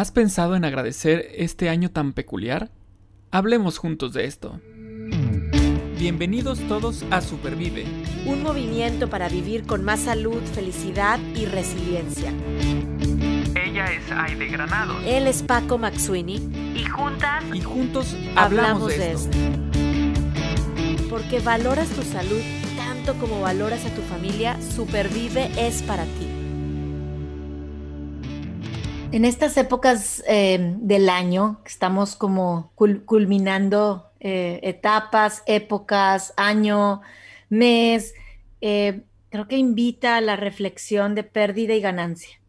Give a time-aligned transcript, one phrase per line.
[0.00, 2.70] ¿Has pensado en agradecer este año tan peculiar?
[3.30, 4.58] Hablemos juntos de esto.
[5.98, 7.84] Bienvenidos todos a Supervive.
[8.24, 12.32] Un movimiento para vivir con más salud, felicidad y resiliencia.
[13.54, 14.98] Ella es Aide Granado.
[15.04, 16.36] Él es Paco Maxuini.
[16.74, 17.44] Y juntas.
[17.52, 19.36] Y juntos hablamos, de, esto.
[21.10, 22.40] Porque valoras tu salud
[22.74, 26.39] tanto como valoras a tu familia, Supervive es para ti.
[29.12, 37.00] En estas épocas eh, del año, estamos como culminando eh, etapas, épocas, año,
[37.48, 38.14] mes,
[38.60, 42.40] eh, creo que invita a la reflexión de pérdida y ganancia,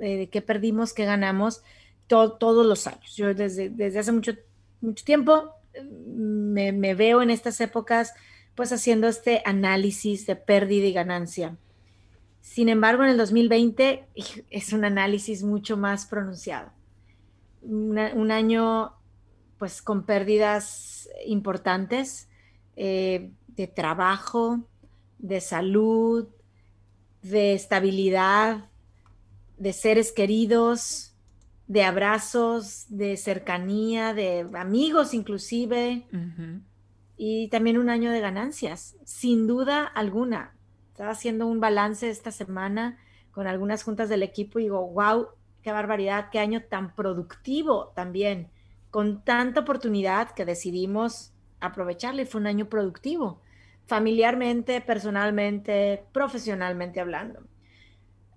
[0.00, 1.62] de, qué perdimos, qué ganamos
[2.06, 3.14] todos los años.
[3.14, 4.32] Yo desde, hace mucho,
[4.80, 5.50] mucho tiempo
[5.84, 8.14] me, me veo en estas épocas
[8.54, 11.58] pues haciendo este análisis de pérdida y ganancia
[12.40, 14.08] sin embargo, en el 2020
[14.50, 16.70] es un análisis mucho más pronunciado.
[17.62, 18.94] un año
[19.58, 22.28] pues con pérdidas importantes
[22.76, 24.60] eh, de trabajo,
[25.18, 26.28] de salud,
[27.22, 28.70] de estabilidad,
[29.58, 31.16] de seres queridos,
[31.66, 36.06] de abrazos, de cercanía, de amigos inclusive,
[37.16, 40.54] y también un año de ganancias, sin duda alguna.
[40.98, 42.98] Estaba haciendo un balance esta semana
[43.30, 45.28] con algunas juntas del equipo y digo, wow,
[45.62, 48.50] qué barbaridad, qué año tan productivo también,
[48.90, 52.26] con tanta oportunidad que decidimos aprovecharle.
[52.26, 53.40] Fue un año productivo,
[53.86, 57.44] familiarmente, personalmente, profesionalmente hablando.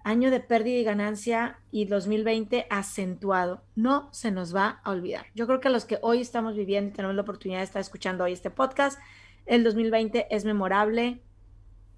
[0.04, 3.64] Año de pérdida y ganancia y 2020 acentuado.
[3.74, 5.26] No se nos va a olvidar.
[5.34, 8.24] Yo creo que los que hoy estamos viviendo y tenemos la oportunidad de estar escuchando
[8.24, 9.00] hoy este podcast,
[9.48, 11.24] el 2020 es memorable,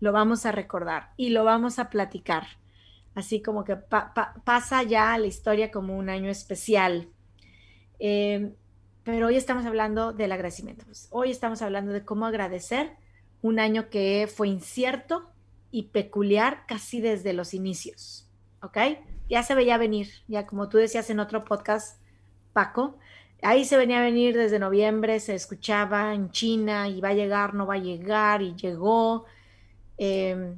[0.03, 2.45] lo vamos a recordar y lo vamos a platicar.
[3.15, 7.07] Así como que pasa ya la historia como un año especial.
[7.99, 8.53] Eh,
[9.05, 10.83] pero hoy estamos hablando del agradecimiento.
[10.85, 12.91] Pues, hoy estamos hablando de cómo agradecer
[13.41, 15.29] un año que fue incierto
[15.71, 18.27] y peculiar casi desde los inicios.
[18.61, 18.77] ¿Ok?
[19.29, 22.01] Ya se veía venir, ya como tú decías en otro podcast,
[22.51, 22.97] Paco,
[23.41, 27.53] ahí se venía a venir desde noviembre, se escuchaba en China y va a llegar,
[27.53, 29.25] no va a llegar y llegó
[30.05, 30.57] Em,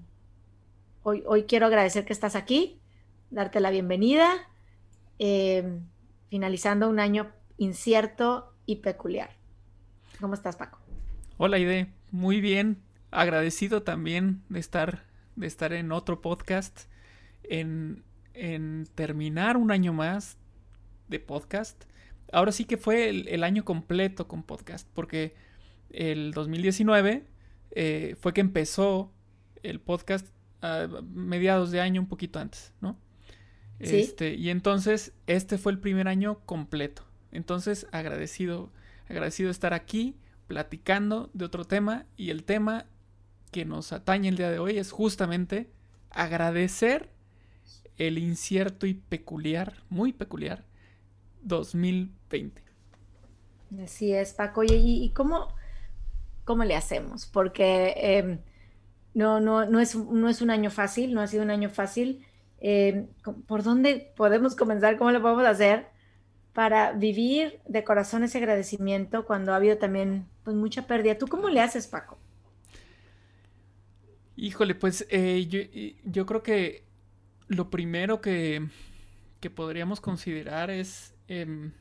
[1.03, 2.79] hoy, quiero agradecer que estás aquí,
[3.29, 4.28] darte la bienvenida,
[5.19, 5.81] em,
[6.31, 9.29] finalizando un año incierto y peculiar.
[10.19, 10.79] ¿Cómo estás, Paco?
[11.38, 11.94] Hola, Ide.
[12.09, 12.81] Muy bien.
[13.11, 15.05] Agradecido también de estar,
[15.35, 16.85] de estar en otro podcast,
[17.44, 18.03] en,
[18.34, 20.39] en terminar un año más
[21.07, 21.84] de podcast.
[22.31, 25.35] Ahora sí que fue el, año completo con podcast, porque
[25.91, 27.28] el 2019
[27.75, 29.11] eh, fue que empezó
[29.70, 30.28] el podcast
[30.62, 32.98] a mediados de año, un poquito antes, ¿no?
[33.80, 37.03] Este, y entonces, este fue el primer año completo.
[37.31, 38.72] Entonces, agradecido,
[39.09, 40.16] agradecido estar aquí
[40.48, 42.86] platicando de otro tema y el tema
[43.52, 45.70] que nos atañe el día de hoy es justamente
[46.09, 47.09] agradecer
[47.97, 50.66] el incierto y peculiar, muy peculiar,
[51.44, 52.62] 2020.
[53.84, 54.64] Así es, Paco.
[54.64, 55.47] ¿Y, cómo,
[56.44, 57.26] cómo le hacemos?
[57.26, 58.40] Porque em,
[59.16, 62.26] no, no, no, es, no es un año fácil, no ha sido un año fácil.
[62.59, 63.08] Eh,
[63.48, 64.98] ¿Por dónde podemos comenzar?
[64.98, 65.88] ¿Cómo lo podemos hacer
[66.52, 71.18] para vivir de corazón ese agradecimiento cuando ha habido también pues, mucha pérdida?
[71.18, 72.20] ¿Tú cómo le haces, Paco?
[74.36, 75.62] Híjole, pues eh, yo,
[76.03, 76.84] yo, creo que
[77.47, 78.68] lo primero que,
[79.40, 81.72] que podríamos considerar es em,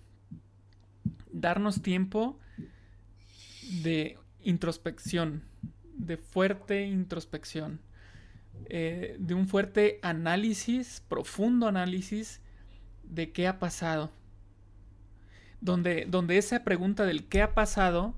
[1.33, 2.39] darnos tiempo
[3.83, 5.43] de introspección
[5.97, 7.81] de fuerte introspección,
[8.67, 12.41] eh, de un fuerte análisis, profundo análisis
[13.03, 14.11] de qué ha pasado.
[15.61, 18.15] Donde, donde esa pregunta del qué ha pasado,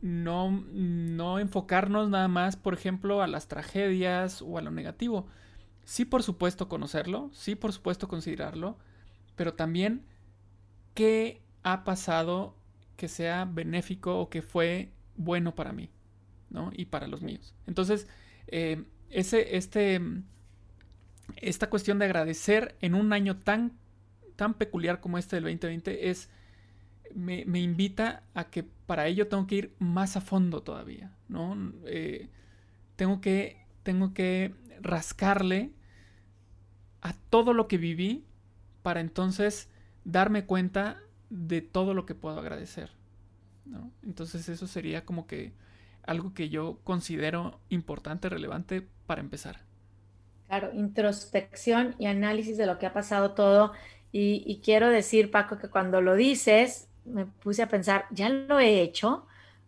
[0.00, 5.26] no, no enfocarnos nada más, por ejemplo, a las tragedias o a lo negativo.
[5.84, 8.78] Sí, por supuesto, conocerlo, sí, por supuesto, considerarlo,
[9.36, 10.04] pero también
[10.94, 12.56] qué ha pasado
[12.96, 15.90] que sea benéfico o que fue bueno para mí.
[16.50, 16.70] ¿No?
[16.74, 17.54] Y para los míos.
[17.66, 18.06] Entonces,
[18.48, 20.00] eh, ese, este,
[21.36, 23.72] esta cuestión de agradecer en un año tan,
[24.36, 26.28] tan peculiar como este del 2020 es,
[27.14, 31.72] me, invita a que para ello tengo que ir más a fondo todavía, ¿no?
[31.86, 32.28] Eh,
[32.96, 35.72] tengo, que, tengo que rascarle
[37.00, 38.24] a todo lo que viví
[38.82, 39.68] para entonces
[40.04, 41.00] darme cuenta
[41.30, 42.90] de todo lo que puedo agradecer.
[44.04, 45.52] Entonces eso sería como que
[46.06, 49.60] algo que yo considero importante, relevante para empezar.
[50.46, 53.72] Claro, introspección y análisis de lo que ha pasado todo
[54.12, 58.80] Y, quiero decir, Paco, que cuando lo dices, me puse a pensar, ya lo he
[58.80, 59.26] hecho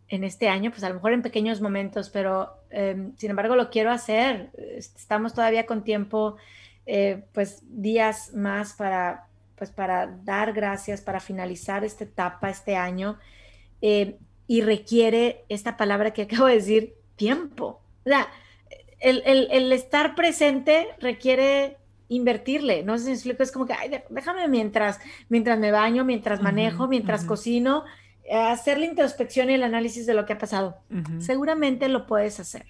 [0.08, 3.68] en este año, pues a lo mejor en pequeños momentos, pero em, sin embargo lo
[3.68, 4.50] quiero hacer.
[4.56, 6.36] Estamos todavía con tiempo,
[6.86, 9.26] eh, pues días más para,
[9.56, 13.18] pues para dar gracias, para finalizar esta etapa, este año.
[13.82, 17.80] Eh, y requiere esta palabra que acabo de decir, tiempo.
[18.04, 18.28] O sea,
[18.98, 21.76] el, el estar presente requiere
[22.08, 24.98] invertirle, no sé si me explico, es como que, ay, déjame mientras,
[25.28, 27.84] mientras me baño, mientras manejo, mientras cocino,
[28.32, 30.78] hacer la introspección y el análisis de lo que ha pasado.
[31.18, 32.64] Seguramente lo puedes hacer,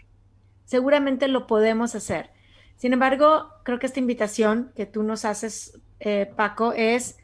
[0.65, 2.31] seguramente lo podemos hacer.
[2.77, 7.19] Sin embargo, creo que esta invitación que tú nos haces, eh, Paco, es,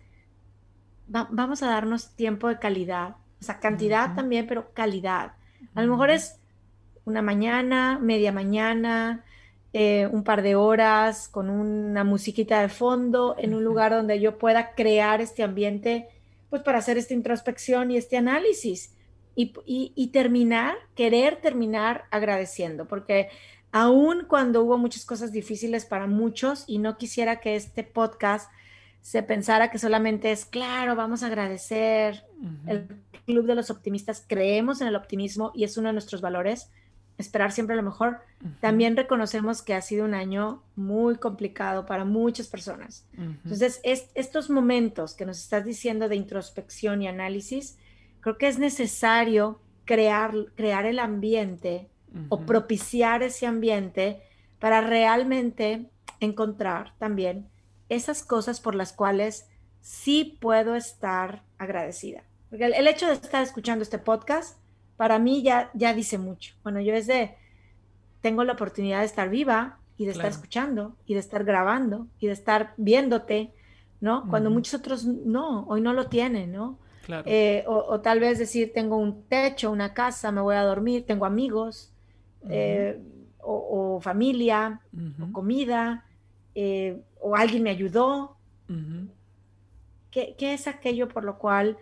[1.06, 5.32] vamos a darnos tiempo de calidad, o sea, cantidad también, pero calidad.
[5.74, 6.40] A lo mejor es
[7.04, 9.22] una mañana, media mañana,
[9.74, 14.38] eh, un par de horas con una musiquita de fondo en un lugar donde yo
[14.38, 16.08] pueda crear este ambiente,
[16.48, 18.94] pues para hacer esta introspección y este análisis
[19.36, 23.28] y, terminar, querer terminar agradeciendo, porque
[23.72, 28.50] aún cuando hubo muchas cosas difíciles para muchos y no quisiera que este podcast
[29.04, 32.24] se pensara que solamente es, claro, vamos a agradecer.
[32.66, 32.88] El
[33.26, 36.70] Club de los Optimistas creemos en el optimismo y es uno de nuestros valores
[37.18, 38.20] esperar siempre lo mejor.
[38.62, 43.06] También reconocemos que ha sido un año muy complicado para muchas personas.
[43.12, 47.76] Entonces, estos momentos que nos estás diciendo de introspección y análisis,
[48.20, 51.90] creo que es necesario crear, crear el ambiente
[52.30, 54.22] o propiciar ese ambiente
[54.60, 55.90] para realmente
[56.20, 57.50] encontrar también
[57.88, 59.48] esas cosas por las cuales
[59.80, 62.24] sí puedo estar agradecida.
[62.50, 64.58] Porque el hecho de estar escuchando este podcast
[64.96, 66.54] para mí ya, ya dice mucho.
[66.62, 67.34] Bueno, yo es de,
[68.20, 72.26] tengo la oportunidad de estar viva y de estar escuchando y de estar grabando y
[72.26, 73.52] de estar viéndote,
[74.00, 74.28] ¿no?
[74.28, 76.78] Cuando muchos otros no, hoy no lo tienen, ¿no?
[77.04, 77.24] Claro.
[77.26, 81.26] Eh, o, tal vez decir, tengo un techo, una casa, me voy a dormir, tengo
[81.26, 81.92] amigos,
[82.48, 82.98] eh,
[83.40, 84.80] o, familia,
[85.20, 86.04] o comida,
[86.54, 88.36] eh, o alguien me ayudó.
[90.10, 91.76] ¿Qué, ¿Qué, es aquello por lo cual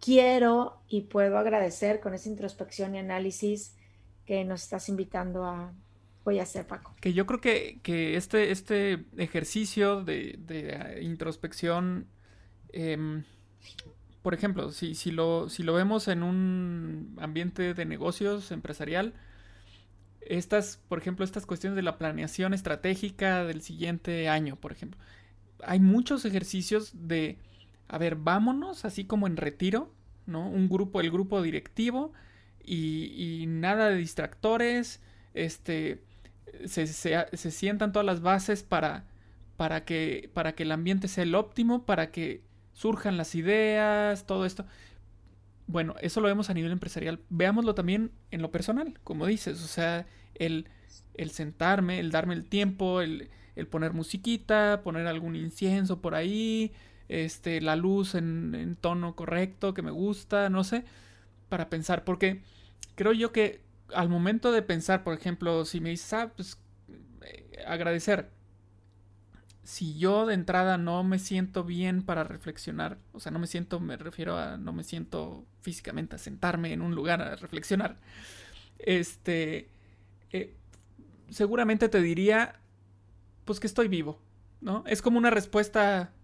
[0.00, 3.76] quiero y puedo agradecer con esa introspección y análisis
[4.26, 5.72] que nos estás invitando a
[6.28, 6.94] voy a hacer, Paco.
[7.00, 12.06] Que yo creo que, este, este ejercicio de, ah, introspección,
[12.70, 13.24] em,
[14.20, 19.14] por ejemplo, si, si, lo, si lo vemos en un ambiente de negocios empresarial,
[20.20, 24.98] estas, por ejemplo, estas cuestiones de la planeación estratégica del siguiente año, por ejemplo,
[25.64, 27.38] hay muchos ejercicios de
[27.88, 29.92] a ver, vámonos, así como en retiro,
[30.26, 30.48] ¿no?
[30.48, 32.12] Un grupo, el grupo directivo
[32.62, 35.00] y, nada de distractores,
[35.32, 36.02] este,
[36.66, 39.06] se, se, sientan todas las bases para,
[39.56, 42.42] para, que, para que el ambiente sea el óptimo, para que
[42.74, 44.66] surjan las ideas, todo esto.
[45.68, 47.20] Bueno, eso lo vemos a nivel empresarial.
[47.28, 50.66] Veámoslo también en lo personal, como dices, o sea, el,
[51.14, 56.72] el sentarme, el darme el tiempo, el, el poner musiquita, poner algún incienso por ahí,
[57.08, 60.84] este, la luz en, tono correcto, que me gusta, no sé,
[61.48, 62.40] para pensar, porque
[62.94, 63.60] creo yo que
[63.92, 66.58] al momento de pensar, por ejemplo, si me dices, ah, pues
[67.22, 68.30] eh, agradecer,
[69.68, 73.80] si yo de entrada no me siento bien para reflexionar, o sea, no me siento,
[73.80, 77.98] me refiero a, no me siento físicamente a sentarme en un lugar a reflexionar,
[78.78, 79.68] este,
[80.32, 80.56] eh,
[81.28, 82.60] seguramente te diría,
[83.44, 84.18] pues que estoy vivo,
[84.62, 84.84] ¿no?
[84.86, 86.14] Es como una respuesta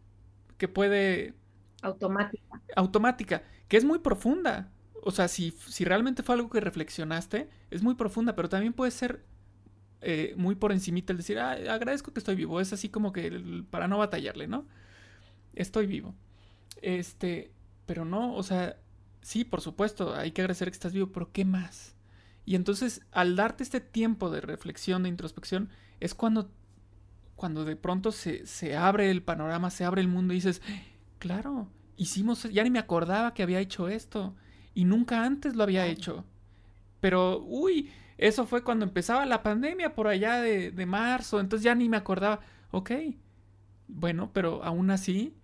[0.56, 1.34] que puede...
[1.82, 2.62] Automática.
[2.76, 4.72] Automática, que es muy profunda.
[5.02, 8.90] O sea, si, si realmente fue algo que reflexionaste, es muy profunda, pero también puede
[8.90, 9.22] ser
[10.04, 12.60] eh, muy por encimita el decir, ah, agradezco que estoy vivo.
[12.60, 14.66] Es así como que para no batallarle, ¿no?
[15.54, 16.14] Estoy vivo.
[16.82, 17.52] Este,
[17.86, 18.76] pero no, o sea,
[19.22, 21.94] sí, por supuesto, hay que agradecer que estás vivo, pero ¿qué más?
[22.44, 25.70] Y entonces, al darte este tiempo de reflexión, de introspección,
[26.00, 26.50] es cuando
[27.36, 30.62] cuando de pronto se, se abre el panorama, se abre el mundo y dices,
[31.18, 34.34] claro, hicimos, ya ni me acordaba que había hecho esto
[34.74, 36.24] y nunca antes lo había hecho.
[37.00, 41.74] Pero, uy, eso fue cuando empezaba la pandemia por allá de, de marzo, entonces ya
[41.74, 42.40] ni me acordaba.
[42.70, 42.90] Ok,
[43.88, 45.34] bueno, pero aún así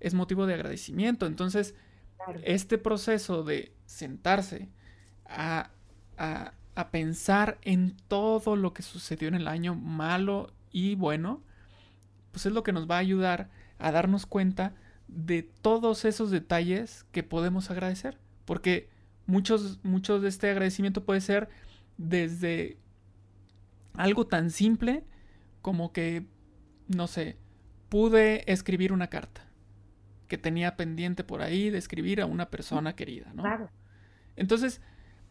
[0.00, 1.26] es motivo de agradecimiento.
[1.26, 1.74] Entonces,
[2.42, 4.68] este proceso de sentarse
[5.26, 5.70] a,
[6.16, 11.42] a, a, pensar en todo lo que sucedió en el año malo y bueno,
[12.32, 14.74] pues es lo que nos va a ayudar a darnos cuenta
[15.06, 18.18] de todos esos detalles que podemos agradecer.
[18.44, 18.88] Porque
[19.26, 21.48] muchos, muchos de este agradecimiento puede ser
[21.98, 22.78] desde
[23.94, 25.04] algo tan simple
[25.60, 26.24] como que,
[26.86, 27.36] no sé,
[27.90, 29.42] pude escribir una carta,
[30.28, 33.42] que tenía pendiente por ahí de escribir a una persona querida, ¿no?
[33.42, 33.70] Claro.
[34.36, 34.80] Entonces,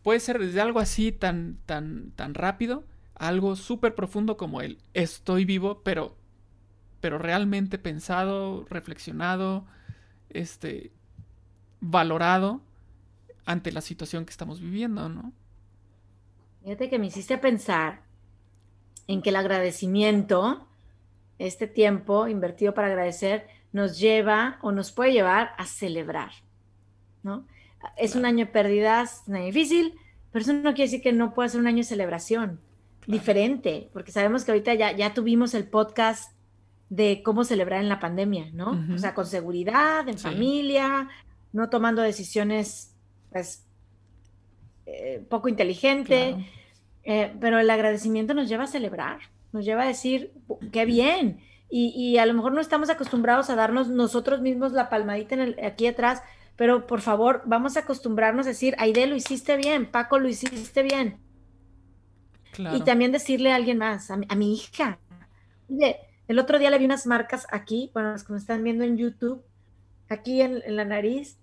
[0.03, 5.45] puede ser desde algo así tan, tan, tan rápido, algo súper profundo como el estoy
[5.45, 6.17] vivo, pero,
[6.99, 9.65] pero realmente pensado, reflexionado,
[10.29, 10.91] este,
[11.79, 12.61] valorado
[13.45, 15.31] ante la situación que estamos viviendo, ¿no?
[16.67, 18.01] Fíjate que me hiciste pensar
[19.07, 20.67] en que el agradecimiento,
[21.39, 26.31] este tiempo invertido para agradecer, nos lleva o nos puede llevar a celebrar,
[27.23, 27.47] ¿no?
[27.95, 29.93] Es un año de pérdidas, es un año difícil,
[30.33, 32.59] pero eso no quiere decir que no pueda ser un año de celebración
[33.05, 36.33] diferente, porque sabemos que ahorita ya, ya tuvimos el podcast
[36.89, 38.77] de cómo celebrar en la pandemia, ¿no?
[38.93, 41.07] O sea, con seguridad, en familia,
[41.53, 42.93] no tomando decisiones,
[43.31, 43.66] pues,
[44.89, 46.37] eh, poco inteligente,
[47.03, 49.19] eh, pero el agradecimiento nos lleva a celebrar,
[49.51, 50.31] nos lleva a decir,
[50.71, 54.87] qué bien, y, y, a lo mejor no estamos acostumbrados a darnos nosotros mismos la
[54.87, 56.23] palmadita en el, aquí atrás,
[56.55, 60.83] pero por favor, vamos a acostumbrarnos a decir, Aide, lo hiciste bien, Paco, lo hiciste
[60.83, 61.19] bien.
[62.73, 64.99] Y también decirle a alguien más, a mi, hija.
[66.29, 68.97] el otro día le vi unas marcas aquí, bueno, los que me están viendo en
[68.97, 69.43] YouTube,
[70.07, 71.37] aquí en, la nariz,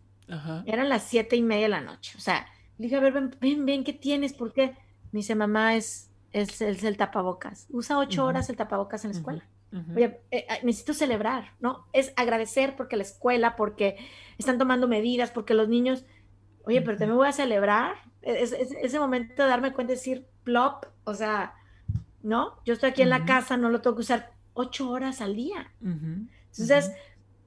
[0.64, 2.14] eran las siete y media de la noche.
[2.16, 2.46] O sea,
[2.78, 4.32] le dije, a ver, ven, ven, ven, ¿qué tienes?
[4.32, 4.76] ¿Por qué?
[5.12, 7.66] Me dice, mamá, es, es, el tapabocas.
[7.70, 9.48] Usa ocho horas el tapabocas en la escuela.
[9.96, 11.86] Oye, eh, eh, necesito celebrar, ¿no?
[11.92, 13.96] Es agradecer porque la escuela, porque
[14.38, 16.04] están tomando medidas, porque los niños,
[16.64, 17.96] oye, pero te me voy a celebrar.
[18.22, 21.54] E, es, ese momento de darme cuenta de decir, plop, o sea,
[22.22, 22.60] ¿no?
[22.64, 25.72] Yo estoy aquí en la casa, no lo tengo que usar ocho horas al día.
[25.80, 26.92] Entonces,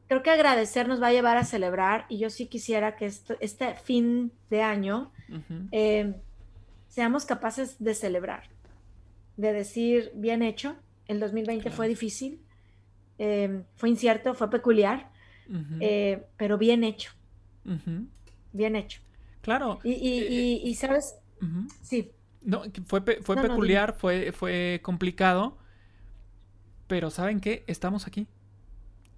[0.08, 3.36] creo que agradecer nos va a llevar a celebrar y yo sí quisiera que esto,
[3.40, 5.12] este fin de año
[5.72, 6.16] eh,
[6.88, 8.44] seamos capaces de celebrar,
[9.36, 10.76] de decir, bien hecho,
[11.08, 12.42] el 2020 fue difícil,
[13.18, 15.12] eh, fue incierto, fue peculiar,
[15.80, 17.12] eh, pero bien hecho.
[18.54, 19.02] Bien hecho.
[19.42, 19.80] Claro.
[19.84, 19.92] Y,
[20.64, 21.16] y, sabes,
[21.82, 22.12] sí.
[22.42, 25.58] No, fue, fue peculiar, fue, fue complicado,
[26.88, 27.64] pero ¿saben qué?
[27.68, 28.28] Estamos aquí,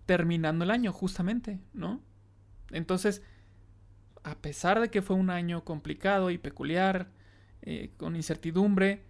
[0.06, 2.02] terminando el año justamente, ¿no?
[2.72, 3.22] Entonces,
[4.24, 7.10] a pesar de que fue un año complicado y peculiar,
[7.62, 9.04] eh, con incertidumbre,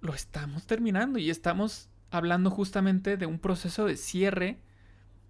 [0.00, 4.58] lo estamos terminando y estamos hablando justamente de un proceso de cierre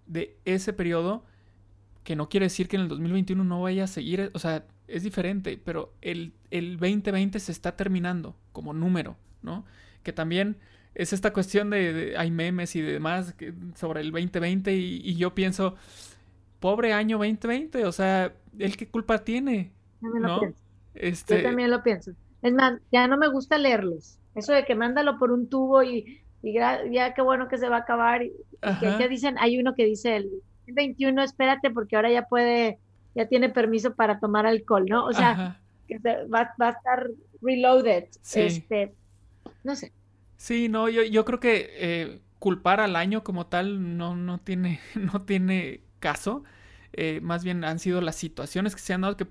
[0.05, 1.25] de ese periodo
[2.03, 5.03] que no quiere decir que en el 2021 no vaya a seguir, o sea, es
[5.03, 9.65] diferente, pero el, el 2020 se está terminando como número, ¿no?
[10.03, 10.57] Que también
[10.95, 13.35] es esta cuestión de, hay memes y demás
[13.75, 15.75] sobre el 2020 y, yo pienso,
[16.63, 19.73] pobre año 2020, o sea, ¿el qué culpa tiene?
[19.99, 20.39] ¿no?
[20.95, 21.37] Este...
[21.37, 22.11] Yo también lo pienso.
[22.41, 24.17] Es más, ya no me gusta leerlos.
[24.33, 27.77] Eso de que mándalo por un tubo y y ya, qué bueno que se va
[27.77, 28.21] a acabar.
[28.21, 28.33] Y,
[28.97, 30.29] que, dicen, hay uno que dice el
[30.67, 32.79] 21, espérate porque ahora ya puede,
[33.15, 35.05] ya tiene permiso para tomar alcohol, ¿no?
[35.05, 37.09] O sea, que va, a estar
[37.41, 38.09] reloaded.
[38.35, 38.93] Este,
[39.63, 39.93] no sé.
[40.35, 44.81] Sí, no, yo, yo creo que eh, culpar al año como tal no, no, tiene,
[44.95, 46.43] no tiene caso.
[46.91, 49.25] Eh, más bien han sido las situaciones que se han dado que,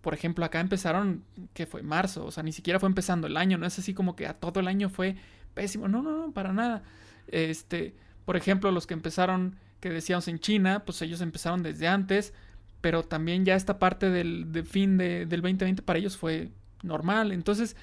[0.00, 3.58] por ejemplo, acá empezaron, que fue marzo, o sea, ni siquiera fue empezando el año,
[3.58, 5.16] no es así como que a todo el año fue
[5.52, 5.88] pésimo.
[5.88, 6.84] No, no, no, para nada.
[7.26, 7.94] Este,
[8.24, 12.32] por ejemplo, los que empezaron, que decíamos en China, pues ellos empezaron desde antes,
[12.80, 16.50] pero también ya esta parte del, fin de, del 2020 para ellos fue
[16.82, 17.32] normal.
[17.32, 17.76] Entonces,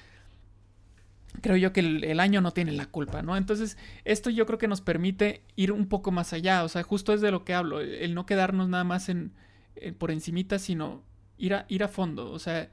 [1.40, 3.36] creo yo que el, año no tiene la culpa, ¿no?
[3.36, 7.12] Entonces, esto yo creo que nos permite ir un poco más allá, o sea, justo
[7.12, 9.32] es de lo que hablo, el, no quedarnos nada más en,
[9.98, 11.02] por encimita, sino
[11.36, 12.70] ir a, ir a fondo, o sea,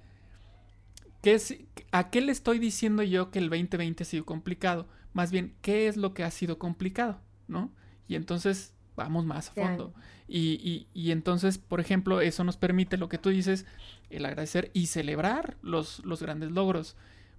[1.22, 1.56] ¿Qué es,
[1.91, 4.88] ¿A qué le estoy diciendo yo que el 2020 ha sido complicado?
[5.13, 7.20] Más bien, ¿qué es lo que ha sido complicado?
[7.48, 7.72] ¿No?
[8.08, 9.94] Y entonces vamos más a fondo.
[10.27, 13.65] Y, y, entonces, por ejemplo, eso nos permite lo que tú dices,
[14.10, 16.96] el agradecer y celebrar los, los grandes logros.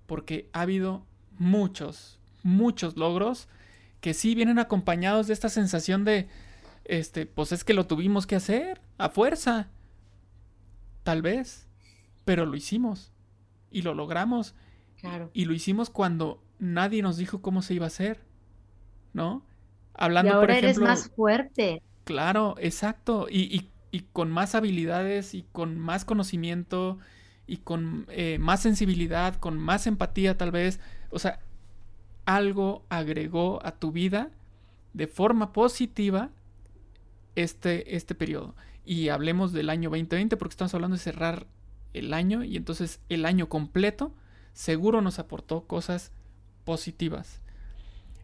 [0.06, 1.06] Porque ha habido
[1.42, 3.48] muchos, muchos logros
[4.00, 6.28] que sí vienen acompañados de esta sensación de,
[6.84, 9.68] este, pues es que lo tuvimos que hacer a fuerza.
[11.02, 11.66] Tal vez,
[12.24, 13.12] pero lo hicimos
[13.70, 14.54] y lo logramos.
[15.00, 15.30] Claro.
[15.32, 18.20] Y lo hicimos cuando nadie nos dijo cómo se iba a hacer,
[19.12, 19.44] ¿no?
[19.94, 21.82] Hablando, y ahora por ejemplo, eres más fuerte.
[22.04, 23.26] Claro, exacto.
[23.28, 26.98] Y, y, con más habilidades y con más conocimiento
[27.46, 30.80] y con eh, más sensibilidad, con más empatía tal vez.
[31.12, 31.40] O sea,
[32.24, 34.30] algo agregó a tu vida
[34.92, 36.30] de forma positiva
[37.36, 38.54] este, este periodo.
[38.84, 41.46] Y hablemos del año 2020 porque estamos hablando de cerrar
[41.92, 44.12] el año y entonces el año completo
[44.52, 46.12] seguro nos aportó cosas
[46.64, 47.40] positivas.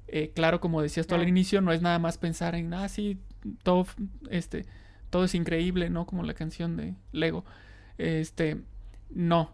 [0.09, 3.19] Eh, claro, como decías tú al inicio, no es nada más pensar en, ah, sí,
[3.63, 3.87] todo,
[4.31, 4.65] este,
[5.11, 6.07] todo es increíble, ¿no?
[6.07, 7.45] Como la canción de Lego.
[7.99, 8.63] Este,
[9.11, 9.51] no.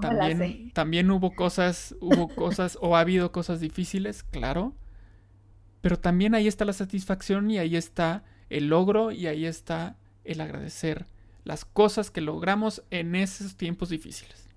[0.00, 4.74] También, también hubo cosas, hubo cosas, o ha habido cosas difíciles, claro.
[5.80, 10.40] Pero también ahí está la satisfacción y ahí está el logro y ahí está el
[10.40, 11.06] agradecer
[11.44, 14.48] las cosas que logramos en esos tiempos difíciles.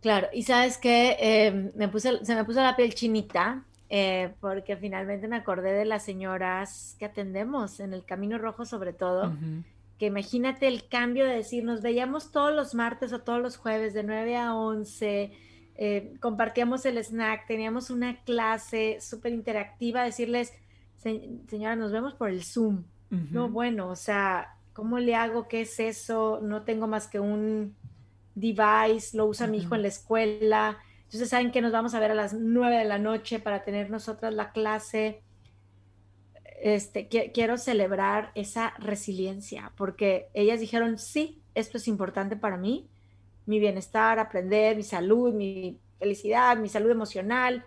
[0.00, 4.76] Claro, y sabes que em, me puse, se me puso la piel chinita eh, porque
[4.76, 9.34] finalmente me acordé de las señoras que atendemos en el Camino Rojo sobre todo,
[9.98, 13.94] que imagínate el cambio de decir, nos veíamos todos los martes o todos los jueves
[13.94, 15.32] de 9 a 11,
[15.74, 20.52] eh, compartíamos el snack, teníamos una clase súper interactiva, decirles,
[20.96, 22.84] señora, nos vemos por el Zoom.
[23.10, 25.48] No, bueno, o sea, ¿cómo le hago?
[25.48, 26.40] ¿Qué es eso?
[26.42, 27.74] No tengo más que un
[28.34, 30.78] device, lo usa mi hijo en la escuela.
[31.04, 33.88] Entonces saben que nos vamos a ver a las nueve de la noche para tener
[33.88, 35.22] nosotras la clase.
[36.60, 42.88] Este, quiero celebrar esa resiliencia porque ellas dijeron, sí, esto es importante para mí,
[43.46, 47.64] mi bienestar, aprender, mi salud, mi felicidad, mi salud emocional,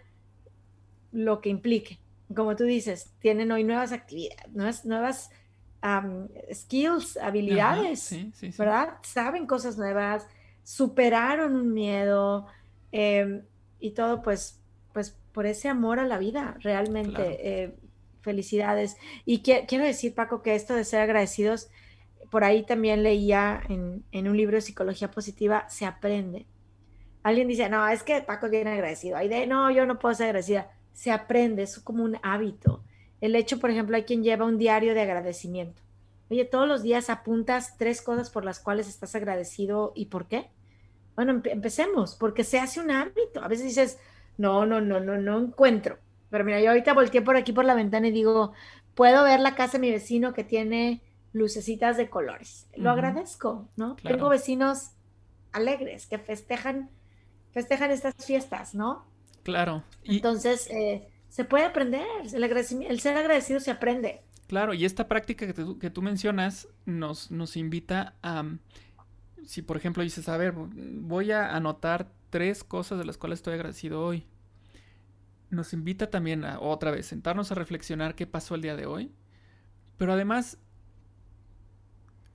[1.12, 2.00] lo que implique.
[2.36, 5.30] Como tú dices, tienen hoy nuevas actividades, nuevas, nuevas
[6.54, 8.16] skills, habilidades,
[8.58, 8.98] ¿verdad?
[9.04, 10.28] Saben cosas nuevas,
[10.64, 12.46] superaron un miedo
[12.92, 13.42] em,
[13.80, 14.60] y todo pues,
[14.94, 17.64] pues por ese amor a la vida, realmente.
[17.64, 17.76] Eh,
[18.22, 18.98] felicidades.
[19.26, 21.70] Y quiero decir, Paco, que esto de ser agradecidos,
[22.30, 26.48] por ahí también leía en, en, un libro de psicología positiva, se aprende.
[27.24, 29.18] Alguien dice, no, es que Paco es agradecido.
[29.18, 30.72] Hay de, no, yo no puedo ser agradecida.
[30.94, 32.84] Se aprende, es como un hábito.
[33.20, 35.82] El hecho, por ejemplo, hay quien lleva un diario de agradecimiento.
[36.30, 40.50] Oye, todos los días apuntas tres cosas por las cuales estás agradecido y por qué.
[41.16, 43.44] Bueno, empecemos, porque se hace un hábito.
[43.44, 44.00] A veces dices,
[44.38, 46.00] no, no, no, no, no encuentro.
[46.32, 48.54] Pero mira, yo ahorita volteé por aquí por la ventana y digo,
[48.96, 52.68] puedo ver la casa de mi vecino que tiene lucecitas de colores.
[52.76, 53.96] Lo agradezco, ¿no?
[53.98, 54.92] Tengo vecinos
[55.52, 56.90] alegres que festejan,
[57.52, 59.06] festejan estas fiestas, ¿no?
[59.44, 59.84] Claro.
[60.04, 64.22] Entonces, eh, se puede aprender, el, el ser agradecido se aprende.
[64.48, 68.44] Claro, y esta práctica que, tú mencionas nos, nos invita a,
[69.46, 73.54] si por ejemplo dices, a ver, voy a anotar tres cosas de las cuales estoy
[73.54, 74.26] agradecido hoy.
[75.52, 79.12] Nos invita también a otra vez sentarnos a reflexionar qué pasó el día de hoy,
[79.98, 80.58] pero además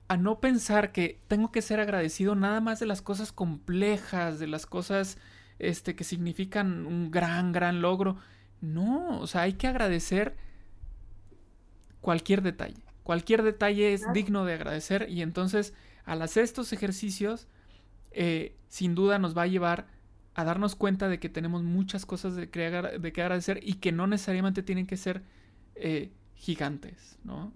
[0.07, 4.47] a no pensar que tengo que ser agradecido nada más de las cosas complejas, de
[4.47, 5.17] las cosas
[5.59, 8.17] este, que significan un gran, gran logro.
[8.61, 10.37] No, o sea, hay que agradecer
[11.99, 12.81] cualquier detalle.
[13.03, 15.73] Cualquier detalle es digno de agradecer y entonces
[16.05, 17.47] al hacer estos ejercicios,
[18.11, 19.87] eh, sin duda nos va a llevar
[20.37, 23.91] a darnos cuenta de que tenemos muchas cosas de que, de que agradecer y que
[23.91, 25.23] no necesariamente tienen que ser
[25.73, 27.51] eh, gigantes, ¿no?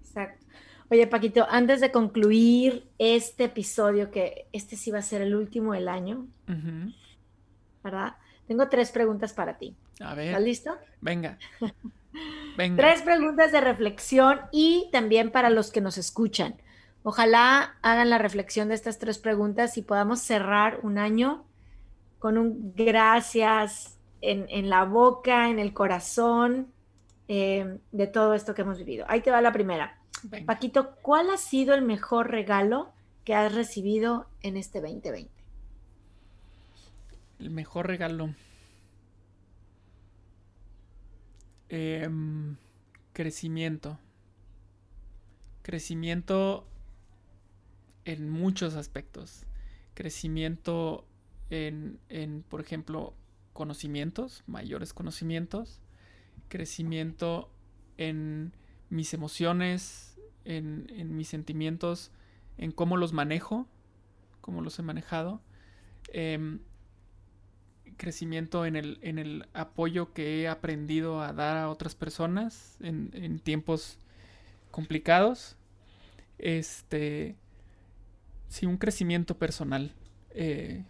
[0.00, 0.46] Exacto.
[0.88, 5.74] Oye, Paquito, antes de concluir este episodio, que este sí va a ser el último
[5.74, 6.26] del año,
[7.84, 8.16] ¿verdad?
[8.46, 9.76] Tengo tres preguntas para ti.
[10.00, 10.28] A ver.
[10.28, 10.78] ¿Estás listo?
[11.02, 11.38] Venga.
[12.56, 16.56] Tres preguntas de reflexión y también para los que nos escuchan.
[17.02, 21.44] Ojalá hagan la reflexión de estas tres preguntas y podamos cerrar un año
[22.18, 26.72] con un gracias en, la boca, en el corazón,
[27.28, 29.04] eh, de todo esto que hemos vivido.
[29.08, 29.98] Ahí te va la primera.
[30.46, 32.92] Paquito, ¿cuál ha sido el mejor regalo
[33.24, 35.30] que has recibido en este 2020?
[37.38, 38.34] El mejor regalo.
[41.68, 42.56] Em,
[43.12, 43.98] crecimiento.
[45.62, 46.66] Crecimiento
[48.04, 49.44] en muchos aspectos.
[49.94, 51.04] Crecimiento
[51.50, 53.14] en, en, por ejemplo,
[53.52, 55.80] conocimientos, mayores conocimientos.
[56.48, 57.50] Crecimiento
[57.96, 58.52] en
[58.90, 62.10] mis emociones, en, en mis sentimientos,
[62.56, 63.66] en cómo los manejo,
[64.40, 65.40] cómo los he manejado.
[66.12, 66.58] Eh,
[67.98, 73.38] crecimiento en el, en el apoyo que he aprendido a dar a otras personas en,
[73.40, 73.98] tiempos
[74.70, 75.56] complicados.
[76.38, 77.36] Este,
[78.48, 79.92] sí, un crecimiento personal.
[80.30, 80.84] Eh,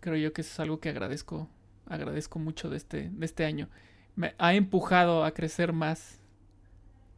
[0.00, 1.48] creo yo que eso es algo que agradezco,
[1.86, 3.68] agradezco mucho de este, de este año.
[4.16, 6.20] Me ha empujado a crecer más,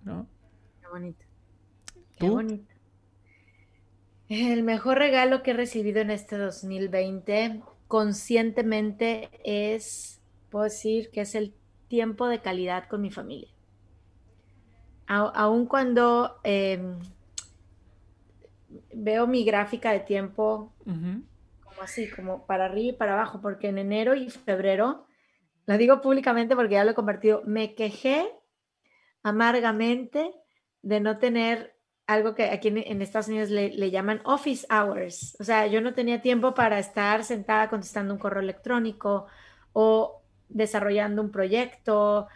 [0.04, 0.26] ¿no?
[0.80, 1.24] Qué bonito.
[2.18, 2.72] Qué bonito.
[4.28, 11.34] El mejor regalo que he recibido en este 2020 conscientemente es, puedo decir, que es
[11.34, 11.54] el
[11.88, 13.50] tiempo de calidad con mi familia.
[15.06, 16.98] aun cuando em,
[18.94, 20.72] veo mi gráfica de tiempo
[21.82, 25.06] así, como para arriba y para abajo, porque en enero y febrero,
[25.66, 28.30] lo digo públicamente porque ya lo he compartido, me quejé
[29.22, 30.32] amargamente
[30.82, 35.36] de no tener algo que aquí en, Estados Unidos le, llaman office hours.
[35.40, 39.26] O sea, yo no tenía tiempo para estar sentada contestando un correo electrónico
[39.72, 42.26] o desarrollando un proyecto.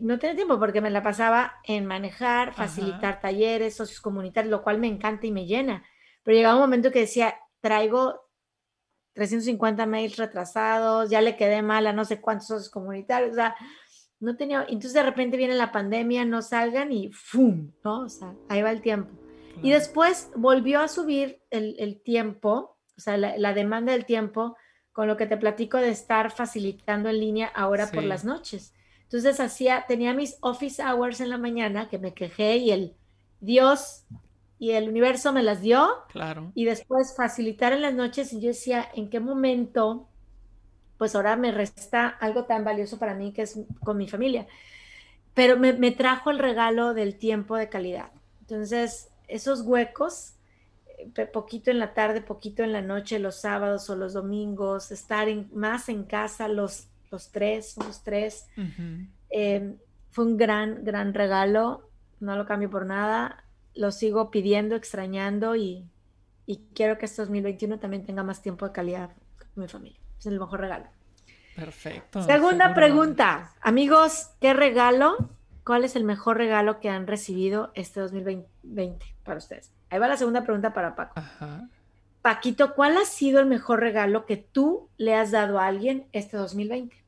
[0.00, 4.78] No tenía tiempo porque me la pasaba en manejar, facilitar talleres, socios comunitarios, lo cual
[4.78, 5.84] me encanta y me llena.
[6.24, 8.31] Pero llegaba un momento que decía, traigo
[9.14, 13.54] 350 mails retrasados, ya le quedé mal a no sé cuántos socios comunitarios, o sea,
[14.20, 17.72] no tenía, entonces de repente viene la pandemia, no salgan y ¡fum!
[17.84, 18.02] ¿no?
[18.02, 19.12] O sea, ahí va el tiempo.
[19.62, 24.56] Y después volvió a subir el, tiempo, o sea, la, demanda del tiempo,
[24.92, 28.74] con lo que te platico de estar facilitando en línea ahora por las noches.
[29.02, 32.96] Entonces hacía, tenía mis office hours en la mañana, que me quejé y el
[33.40, 34.04] Dios
[34.62, 35.88] y el universo me las dio.
[36.10, 36.52] Claro.
[36.54, 40.06] Y después facilitar en las noches y yo decía, ¿en qué momento?
[40.98, 44.46] Pues ahora me resta algo tan valioso para mí que es con mi familia.
[45.34, 48.12] Pero me, trajo el regalo del tiempo de calidad.
[48.42, 50.34] Entonces, esos huecos,
[50.96, 55.26] eh, poquito en la tarde, poquito en la noche, los sábados o los domingos, estar
[55.52, 58.46] más en casa los, los tres, los tres,
[59.28, 59.74] eh,
[60.12, 61.88] fue un gran, gran regalo.
[62.20, 63.41] No lo cambio por nada
[63.74, 65.86] lo sigo pidiendo, extrañando y,
[66.74, 69.98] quiero que este 2021 también tenga más tiempo de calidad con mi familia.
[70.18, 70.86] Es el mejor regalo.
[71.56, 72.22] Perfecto.
[72.22, 73.52] Segunda pregunta.
[73.60, 75.30] Amigos, ¿qué regalo?
[75.64, 79.72] ¿Cuál es el mejor regalo que han recibido este 2020 para ustedes?
[79.90, 81.20] Ahí va la segunda pregunta para Paco.
[82.22, 86.36] Paquito, ¿cuál ha sido el mejor regalo que tú le has dado a alguien este
[86.36, 87.01] 2020?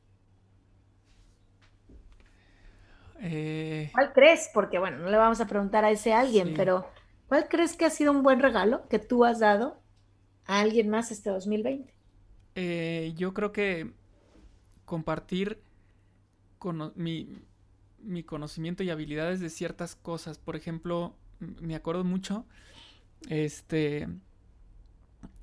[3.27, 4.51] Eh, ¿Cuál crees?
[4.53, 6.87] Porque bueno, no le vamos a preguntar a ese alguien, pero
[7.27, 9.81] ¿cuál crees que ha sido un buen regalo que tú has dado
[10.45, 11.91] a alguien más este 2020?
[12.53, 13.91] Eh, yo creo que
[14.85, 15.59] compartir
[16.59, 17.41] con mi,
[17.97, 20.37] mi, conocimiento y habilidades de ciertas cosas.
[20.37, 22.45] Por ejemplo, me acuerdo mucho
[23.27, 24.07] este,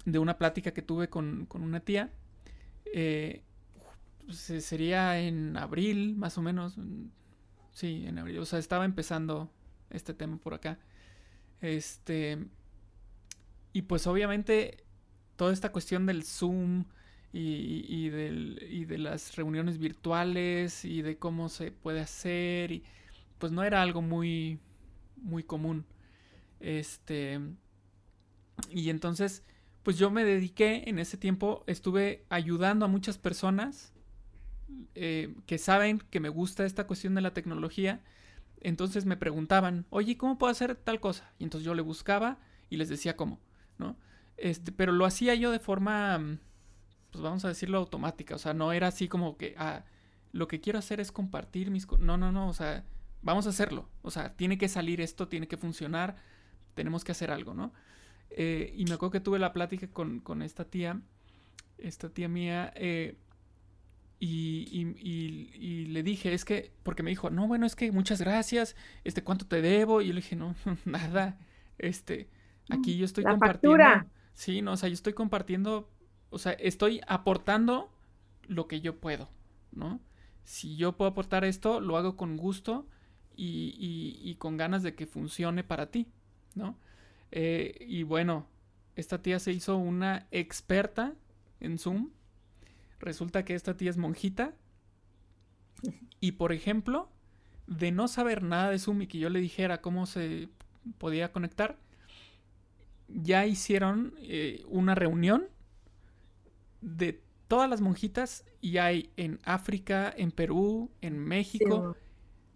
[0.05, 2.13] de una plática que tuve con, una tía.
[2.95, 3.43] Eh,
[4.31, 6.77] sería en abril, más o menos,
[7.73, 8.39] Sí, en abril.
[8.39, 9.51] O sea, estaba empezando
[9.91, 10.79] este tema por acá.
[11.61, 12.39] Este.
[13.73, 14.85] Y pues obviamente
[15.37, 16.85] toda esta cuestión del Zoom
[17.33, 22.85] y, del, y de las reuniones virtuales y de cómo se puede hacer y
[23.39, 24.59] pues no era algo muy
[25.17, 25.87] muy común.
[26.61, 27.41] Este
[28.71, 29.43] y entonces
[29.83, 33.92] pues yo me dediqué en ese tiempo estuve ayudando a muchas personas
[34.95, 38.03] eh, que saben que me gusta esta cuestión de la tecnología,
[38.61, 41.33] entonces me preguntaban, oye, ¿cómo puedo hacer tal cosa?
[41.39, 42.39] Y entonces yo le buscaba
[42.71, 43.41] y les decía cómo,
[43.79, 43.97] ¿no?
[44.37, 46.39] Este, pero lo hacía yo de forma, mm,
[47.11, 49.85] pues vamos a decirlo automática, o sea, no era así como que, ah,
[50.33, 51.91] lo que quiero hacer es compartir mis...
[51.99, 52.85] No, no, no, o sea,
[53.23, 56.17] vamos a hacerlo, o sea, tiene que salir esto, tiene que funcionar,
[56.75, 57.73] tenemos que hacer algo, ¿no?
[58.31, 61.01] Eh, y me acuerdo que tuve la plática con, con esta tía,
[61.79, 63.19] esta tía mía, eh,
[64.25, 69.25] y, le dije, es que, porque me dijo, no, bueno, es que muchas gracias, este,
[69.25, 70.01] ¿cuánto te debo?
[70.01, 70.55] Y yo le dije, no,
[70.85, 71.39] nada,
[71.79, 72.29] este,
[72.71, 73.85] aquí yo estoy compartiendo.
[74.35, 75.91] Sí, no, o sea, yo estoy compartiendo,
[76.31, 77.91] o sea, estoy aportando
[78.47, 79.29] lo que yo puedo,
[79.73, 80.01] ¿no?
[80.45, 82.87] Si yo puedo aportar esto, lo hago con gusto
[83.37, 86.07] y, y con ganas de que funcione para ti,
[86.55, 86.79] ¿no?
[87.33, 88.47] Eh, y bueno,
[88.95, 91.15] esta tía se hizo una experta
[91.61, 92.11] en Zoom
[93.03, 94.55] Resulta que esta tía es monjita.
[96.21, 97.11] Y por ejemplo,
[97.67, 100.49] de no saber nada de Zoom y que yo le dijera cómo se
[100.99, 101.77] podía conectar,
[103.09, 105.49] ya hicieron eh, una reunión
[106.81, 111.97] de todas las monjitas y hay en África, en Perú, en México.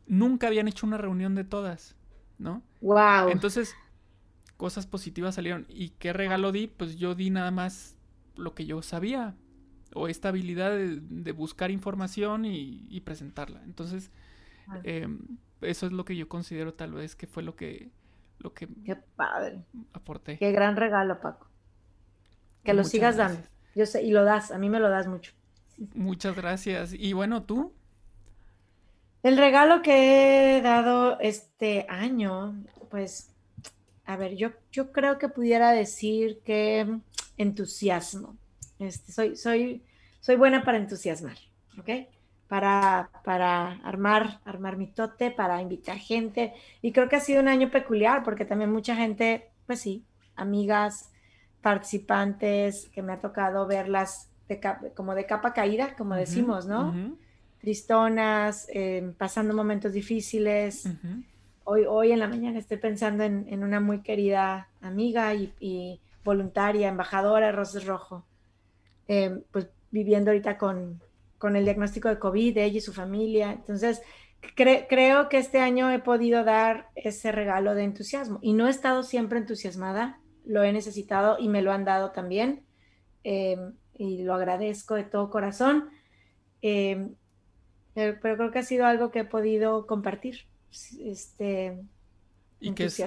[0.06, 1.96] Nunca habían hecho una reunión de todas,
[2.38, 2.62] ¿no?
[2.80, 3.30] Wow.
[3.30, 3.74] Entonces,
[4.56, 5.66] cosas positivas salieron.
[5.68, 6.68] ¿Y qué regalo di?
[6.68, 7.96] Pues yo di nada más
[8.36, 9.34] lo que yo sabía,
[9.96, 13.62] o esta habilidad de, buscar información y, presentarla.
[13.64, 14.10] Entonces,
[14.84, 15.18] em,
[15.60, 17.90] eso es lo que yo considero tal vez que fue lo que,
[18.38, 19.64] lo que Qué padre.
[19.92, 20.38] aporté.
[20.38, 21.48] Qué gran regalo, Paco.
[22.62, 23.40] Que lo sigas dando.
[23.74, 25.32] Yo sé, y lo das, a mí me lo das mucho.
[25.94, 26.92] Muchas gracias.
[26.92, 27.72] Y bueno, ¿tú?
[29.22, 32.54] El regalo que he dado este año,
[32.90, 33.34] pues,
[34.04, 37.00] a ver, yo, yo creo que pudiera decir que
[37.36, 38.36] entusiasmo.
[38.78, 39.82] Este, soy, soy,
[40.26, 41.36] soy buena para entusiasmar,
[41.78, 42.08] ¿ok?
[42.48, 46.52] Para, para armar, armar mi tote, para invitar gente.
[46.82, 51.12] Y creo que ha sido un año peculiar porque también mucha gente, pues sí, amigas,
[51.62, 54.28] participantes, que me ha tocado verlas
[54.96, 56.92] como de capa caída, como decimos, ¿no?
[57.60, 60.88] Tristonas, eh, pasando momentos difíciles.
[61.62, 67.46] hoy, hoy en la mañana estoy pensando en, una muy querida amiga y, voluntaria, embajadora
[67.46, 68.24] de Roses Rojo,
[69.06, 71.00] em, pues viviendo ahorita con,
[71.38, 73.52] con, el diagnóstico de COVID, ella y su familia.
[73.52, 74.02] Entonces,
[74.54, 79.02] creo que este año he podido dar ese regalo de entusiasmo y no he estado
[79.02, 82.62] siempre entusiasmada, lo he necesitado y me lo han dado también
[83.24, 85.88] em, y lo agradezco de todo corazón.
[86.60, 87.14] Em,
[87.94, 90.40] pero, creo que ha sido algo que he podido compartir,
[91.00, 91.82] este,
[92.60, 92.98] y que, es,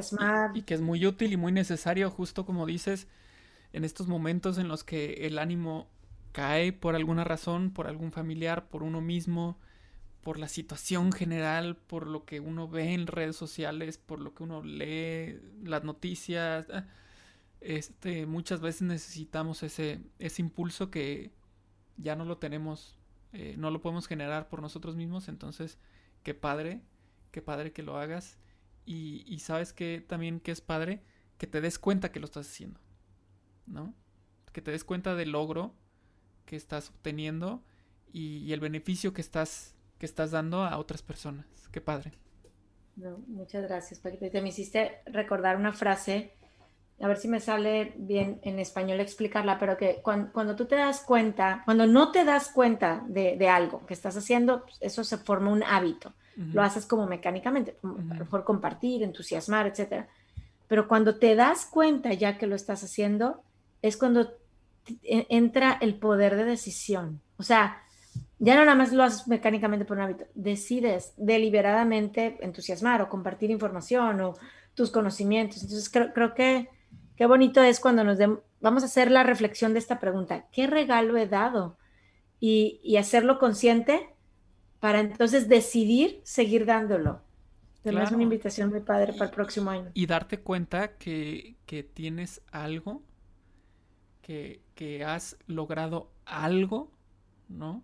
[0.56, 3.08] y, que es muy útil y muy necesario, justo como dices,
[3.74, 5.88] en estos momentos en los que el ánimo
[6.32, 9.58] cae por alguna razón, por algún familiar, por uno mismo,
[10.22, 14.44] por la situación general, por lo que uno ve en redes sociales, por lo que
[14.44, 16.68] uno lee, las noticias.
[16.72, 16.86] Ah,
[17.62, 21.32] este, muchas veces necesitamos ese, ese impulso que
[21.98, 23.00] ya no lo tenemos
[23.32, 25.78] eh, no lo podemos generar por nosotros mismos, entonces
[26.24, 26.82] qué padre,
[27.32, 28.40] qué padre que lo hagas
[28.86, 31.04] y, sabes que también que es padre
[31.38, 32.80] que te des cuenta que lo estás haciendo,
[33.68, 33.94] ¿no?
[34.52, 35.76] Que te des cuenta del logro
[36.50, 37.62] que estás obteniendo
[38.12, 41.46] y, el beneficio que estás, que estás dando a otras personas.
[41.72, 42.12] Qué padre.
[43.28, 44.32] muchas gracias, Paquita.
[44.32, 46.34] Te me hiciste recordar una frase
[47.00, 51.02] a ver si me sale bien en español explicarla, pero que cuando, tú te das
[51.02, 55.52] cuenta, cuando no te das cuenta de, algo que estás haciendo, pues, eso se forma
[55.52, 56.14] un hábito.
[56.36, 60.08] Lo haces como mecánicamente, a lo mejor compartir, entusiasmar, etc.
[60.68, 63.44] Pero cuando te das cuenta ya que lo estás haciendo,
[63.82, 64.39] es cuando
[65.04, 67.22] entra el poder de decisión.
[67.38, 67.84] O sea,
[68.40, 73.52] ya no nada más lo haces mecánicamente por un hábito, decides deliberadamente entusiasmar o compartir
[73.52, 74.34] información o
[74.74, 75.62] tus conocimientos.
[75.64, 76.70] Entonces creo, creo que
[77.20, 78.18] Qué bonito es cuando nos
[78.62, 81.78] vamos a hacer la reflexión de esta pregunta, ¿qué regalo he dado?
[82.40, 84.16] Y, hacerlo consciente
[84.80, 87.22] para entonces decidir seguir dándolo.
[87.84, 89.92] Tenemos una invitación muy padre para el próximo año.
[89.94, 91.58] Y darte cuenta que,
[91.94, 93.04] tienes algo,
[94.22, 94.62] que,
[95.06, 96.92] has logrado algo,
[97.48, 97.84] ¿no?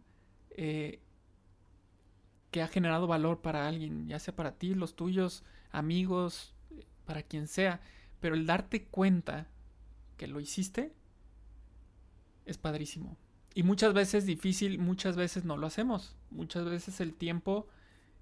[0.51, 0.99] Eh,
[2.51, 6.53] que ha generado valor para alguien, ya sea para ti, los tuyos, amigos,
[7.05, 7.81] para quien sea.
[8.21, 9.47] Pero el darte cuenta
[10.17, 10.93] que lo hiciste
[12.45, 13.17] es padrísimo.
[13.53, 16.15] Y muchas veces difícil, muchas veces no lo hacemos.
[16.29, 17.67] Muchas veces el tiempo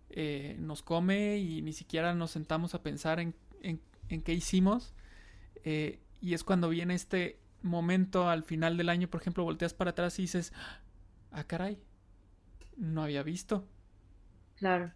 [0.09, 3.35] eh, nos come y ni siquiera nos sentamos a pensar en,
[4.23, 4.93] qué hicimos.
[5.63, 9.91] Eh, y es cuando viene este momento al final del año, por ejemplo, volteas para
[9.91, 10.53] atrás y dices,
[11.31, 11.81] ah, caray,
[12.77, 13.67] no había visto.
[14.55, 14.91] Claro.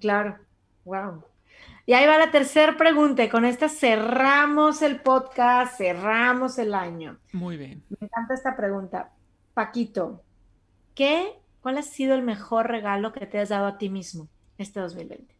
[0.00, 0.38] Claro.
[0.84, 1.24] Wow.
[1.86, 7.18] Y ahí va la tercera pregunta y con esta cerramos el podcast, cerramos el año.
[7.32, 7.84] Muy bien.
[7.88, 9.12] Me encanta esta pregunta.
[9.54, 10.22] Paquito,
[10.94, 14.28] ¿qué, cuál ha sido el mejor regalo que te has dado a ti mismo
[14.58, 15.34] este 2020?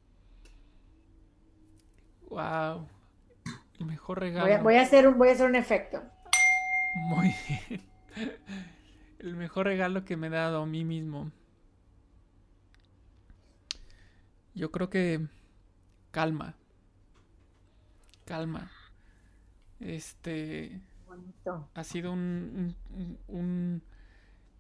[2.29, 2.89] Wow.
[3.79, 4.63] El mejor regalo.
[4.63, 6.03] Voy a, hacer, un, voy a hacer un efecto.
[6.95, 7.83] Muy bien.
[9.19, 11.31] El mejor regalo que me he dado a mí mismo.
[14.55, 15.27] Yo creo que
[16.11, 16.55] calma.
[18.25, 18.71] Calma.
[19.81, 20.81] Este.
[21.75, 22.75] Ha sido un,
[23.29, 23.83] un,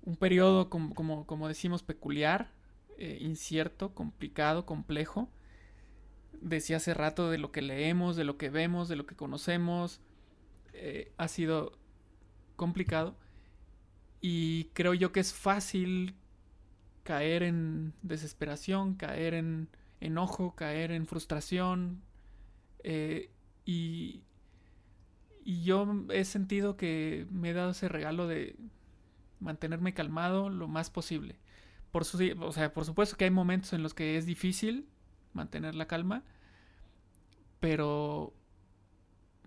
[0.02, 2.50] un, periodo, como, como, decimos, peculiar,
[2.98, 5.28] eh, incierto, complicado, complejo.
[6.40, 10.00] Decía hace rato de lo que leemos, de lo que vemos, de lo que conocemos.
[10.72, 11.72] Eh, ha sido
[12.56, 13.16] complicado.
[14.20, 16.14] Y creo yo que es fácil
[17.02, 19.68] caer en desesperación, caer en
[20.00, 22.02] enojo, caer en frustración.
[22.82, 23.30] Eh,
[23.64, 24.22] y,
[25.44, 28.56] y yo he sentido que me he dado ese regalo de
[29.40, 31.36] mantenerme calmado lo más posible.
[31.90, 34.88] Por, o sea, por supuesto que hay momentos en los que es difícil
[35.36, 36.24] mantener la calma,
[37.60, 38.34] pero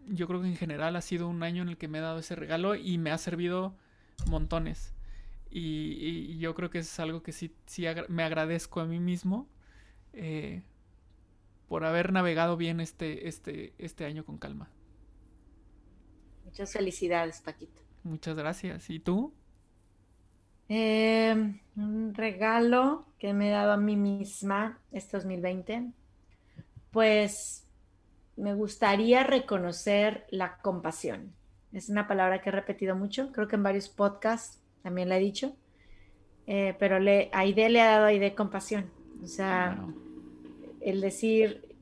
[0.08, 2.20] yo creo que en general ha sido un año en el que me he dado
[2.20, 3.76] ese regalo y me ha servido
[4.28, 4.94] montones.
[5.52, 9.50] Y, yo creo que es algo que sí, sí me agradezco a mí mismo
[10.14, 10.62] eh,
[11.68, 14.70] por haber navegado bien este, este, este año con calma.
[16.46, 17.82] Muchas felicidades, Paquito.
[18.04, 18.90] Muchas gracias.
[18.90, 19.34] ¿Y tú?
[20.70, 21.36] Eh,
[21.76, 25.92] un regalo que me he dado a mí misma este 2020.
[26.92, 27.66] Pues
[28.38, 31.34] me gustaría reconocer la compasión.
[31.74, 35.20] Es una palabra que he repetido mucho, creo que en varios podcasts también la he
[35.20, 35.56] dicho,
[36.48, 38.90] eh, pero le, a Aide le ha dado a Aide compasión.
[39.22, 39.86] O sea,
[40.82, 41.76] el decir,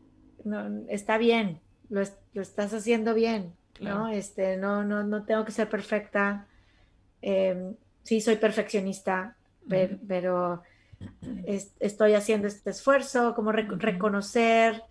[0.43, 4.09] no, está bien, lo, estás haciendo bien, ¿no?
[4.09, 6.47] Este, no, no, no tengo que ser perfecta.
[7.21, 7.75] Em,
[8.07, 9.35] sí, soy perfeccionista,
[9.67, 10.63] pero,
[11.79, 14.81] estoy haciendo este esfuerzo, como reconocer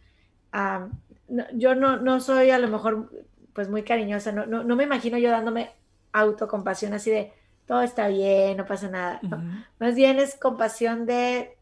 [1.55, 3.11] yo no, no soy a lo mejor
[3.52, 5.70] pues muy cariñosa, no, no, me imagino yo dándome
[6.12, 7.33] autocompasión así de
[7.66, 9.20] todo está bien, no pasa nada.
[9.81, 11.57] Más bien es compasión de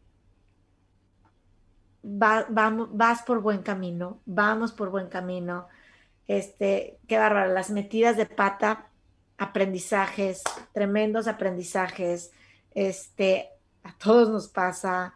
[2.02, 5.68] vamos, vas por buen camino, vamos por buen camino.
[6.26, 8.88] Este, qué bárbaro, las metidas de pata,
[9.38, 10.42] aprendizajes,
[10.72, 12.32] tremendos aprendizajes.
[12.74, 13.48] Este,
[13.82, 15.14] a todos nos pasa.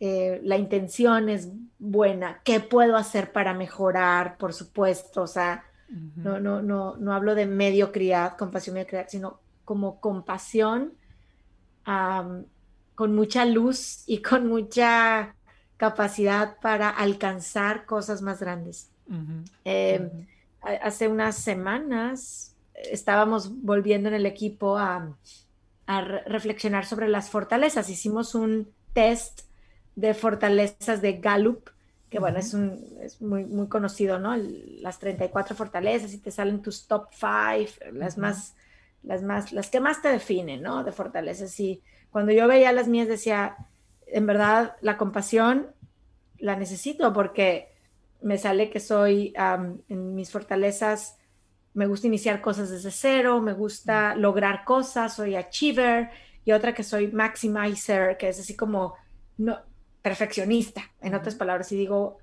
[0.00, 2.40] Eh, la intención es buena.
[2.44, 4.36] ¿Qué puedo hacer para mejorar?
[4.38, 5.64] Por supuesto, o sea,
[6.16, 10.94] no, no, no, no hablo de mediocridad, compasión mediocridad, sino como compasión
[12.94, 15.34] con mucha luz y con mucha
[15.76, 18.90] capacidad para alcanzar cosas más grandes.
[19.64, 20.26] Em,
[20.60, 22.49] hace unas semanas
[22.90, 25.16] estábamos volviendo en el equipo a,
[26.26, 27.90] reflexionar sobre las fortalezas.
[27.90, 29.40] Hicimos un test
[29.96, 31.68] de fortalezas de Gallup,
[32.08, 34.36] que bueno, es, un, es muy, muy conocido, ¿no?
[34.36, 38.54] las 34 fortalezas y te salen tus top 5, las más,
[39.02, 40.84] las más, las que más te definen, ¿no?
[40.84, 41.58] De fortalezas.
[41.58, 43.56] Y cuando yo veía las mías decía,
[44.06, 45.72] en verdad la compasión
[46.38, 47.68] la necesito porque
[48.22, 49.32] me sale que soy
[49.88, 51.16] en mis fortalezas,
[51.80, 56.10] me gusta iniciar cosas desde cero, me gusta lograr cosas, soy achiever
[56.44, 58.96] y otra que soy maximizer, que es así como
[59.38, 59.58] no,
[60.02, 62.18] perfeccionista, en otras palabras, y digo,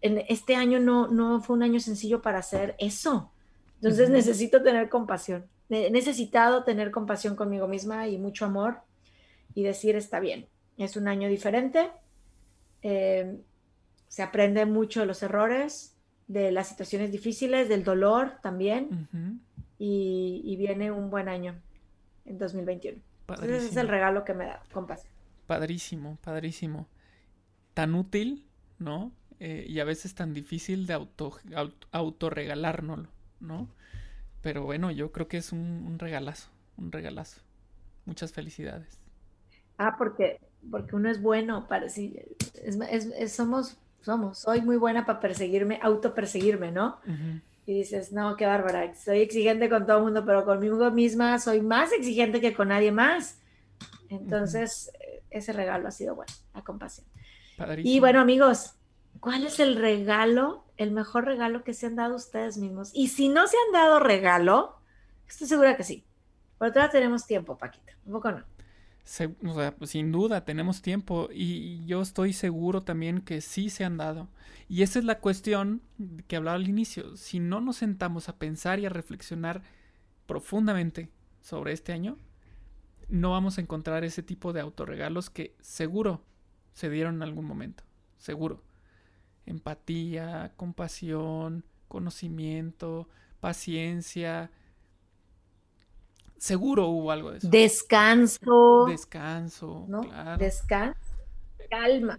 [0.00, 3.32] en este año no, no fue un año sencillo para hacer eso.
[3.80, 5.44] Entonces necesito tener compasión.
[5.68, 8.82] He necesitado tener compasión conmigo misma y mucho amor
[9.56, 10.46] y decir, está bien,
[10.78, 11.90] es un año diferente,
[12.82, 13.40] eh,
[14.06, 15.91] se aprende mucho de los errores,
[16.32, 19.08] de las situaciones difíciles, del dolor también,
[19.78, 21.60] y, viene un buen año
[22.24, 23.00] en 2021.
[23.42, 25.12] ese es el regalo que me da compasión.
[25.46, 26.88] Padrísimo, padrísimo.
[27.74, 28.46] Tan útil,
[28.78, 29.12] ¿no?
[29.40, 31.36] Eh, y a veces tan difícil de auto,
[31.90, 32.30] auto,
[33.40, 33.68] ¿no?
[34.40, 37.40] Pero bueno, yo creo que es un regalazo, un regalazo.
[38.04, 39.02] Muchas felicidades.
[39.78, 40.38] Ah, porque,
[40.70, 42.14] porque uno es bueno para sí,
[42.62, 46.98] es, somos, somos, soy muy buena para perseguirme, autoperseguirme, ¿no?
[47.66, 51.60] Y dices, no, qué bárbara, soy exigente con todo el mundo, pero conmigo misma soy
[51.60, 53.38] más exigente que con nadie más.
[54.08, 54.90] Entonces,
[55.30, 57.06] ese regalo ha sido bueno, la compasión.
[57.78, 58.74] Y bueno, amigos,
[59.20, 62.90] ¿cuál es el regalo, el mejor regalo que se han dado ustedes mismos?
[62.92, 64.76] Y si no se han dado regalo,
[65.28, 66.04] estoy segura que sí.
[66.58, 67.92] Pero todavía tenemos tiempo, Paquita.
[68.04, 68.44] Un poco no
[69.04, 74.28] sin duda tenemos tiempo y yo estoy seguro también que sí se han dado.
[74.68, 75.82] Y esa es la cuestión
[76.28, 77.16] que hablaba al inicio.
[77.16, 79.62] Si no nos sentamos a pensar y a reflexionar
[80.26, 81.10] profundamente
[81.40, 82.16] sobre este año,
[83.08, 86.24] no vamos a encontrar ese tipo de autorregalos que seguro
[86.72, 87.84] se dieron en algún momento.
[88.18, 88.62] Seguro.
[89.44, 93.08] Empatía, compasión, conocimiento,
[93.40, 94.50] paciencia,
[96.42, 97.48] Seguro hubo algo de eso.
[97.48, 98.86] Descanso.
[98.88, 100.00] Descanso, ¿no?
[100.00, 100.38] claro.
[100.38, 100.98] Descanso.
[101.70, 102.18] Calma.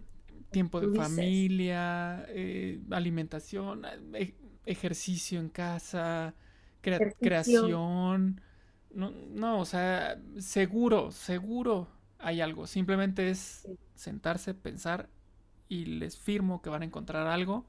[0.50, 3.84] Tiempo de familia, eh, alimentación,
[4.14, 4.34] e,
[4.66, 6.36] ejercicio en casa,
[6.80, 8.40] creación.
[8.92, 12.66] No, no, o sea, seguro, seguro hay algo.
[12.66, 15.10] Simplemente es sentarse, pensar
[15.68, 17.66] y les firmo que van a encontrar algo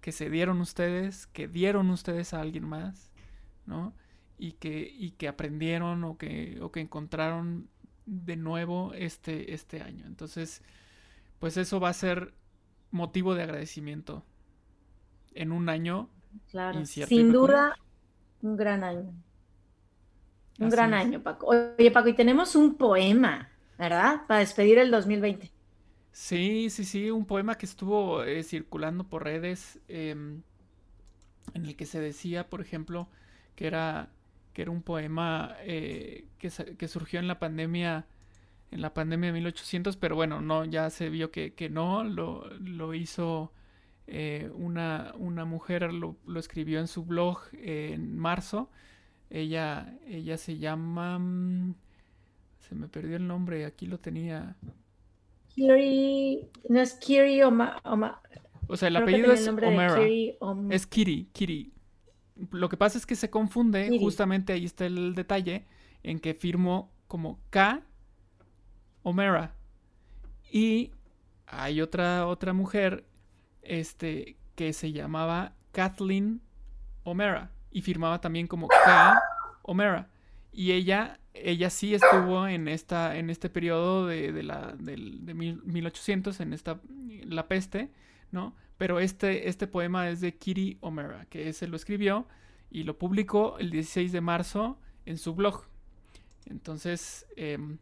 [0.00, 3.12] que se dieron ustedes, que dieron ustedes a alguien más,
[3.66, 3.92] ¿no?
[4.42, 7.68] Y que, y que aprendieron o que, o que encontraron
[8.06, 10.04] de nuevo este, este año.
[10.04, 10.62] Entonces,
[11.38, 12.34] pues eso va a ser
[12.90, 14.24] motivo de agradecimiento
[15.34, 16.10] en un año
[16.50, 16.84] claro.
[16.84, 17.78] Sin duda,
[18.42, 19.14] un gran año.
[20.58, 21.46] Un gran año, Paco.
[21.46, 24.26] Oye, Paco, y tenemos un poema, ¿verdad?
[24.26, 25.52] Para despedir el 2020.
[26.10, 30.42] Sí, sí, sí, un poema que estuvo eh, circulando por redes em,
[31.54, 33.08] en el que se decía, por ejemplo,
[33.54, 34.10] que era
[34.52, 38.06] que era un poema eh, que, surgió en la pandemia
[38.70, 42.94] en la pandemia de 1800, pero bueno, no, ya se vio que, no, lo, lo
[42.94, 43.52] hizo
[44.06, 48.70] eh, una, una, mujer, lo, escribió en su blog en marzo.
[49.28, 51.18] Ella, ella se llama...
[51.18, 51.74] Mm,
[52.60, 54.56] se me perdió el nombre, aquí lo tenía.
[55.48, 57.78] Kiri, no es Kiri Oma,
[58.68, 60.00] O sea, el apellido es Omera.
[60.70, 61.71] Es Kiri, Kiri
[62.50, 65.66] lo que pasa es que se confunde, justamente ahí está el detalle,
[66.02, 67.82] en que firmó como K.
[69.02, 69.54] Omera.
[70.50, 70.92] Y
[71.46, 73.04] hay otra, otra mujer
[73.62, 76.40] este, que se llamaba Kathleen
[77.04, 79.22] Omera y firmaba también como K.
[79.62, 80.08] Omera.
[80.52, 86.52] Y ella, ella sí estuvo en, esta, en este periodo de, la, de 1800, en
[86.52, 86.80] esta,
[87.24, 87.90] la peste,
[88.30, 88.54] ¿no?
[88.82, 92.26] Pero este, este poema es de Kiri O'Mara, que ese lo escribió
[92.68, 94.76] y lo publicó el 16 de marzo
[95.06, 95.66] en su blog.
[96.46, 97.78] Entonces, em,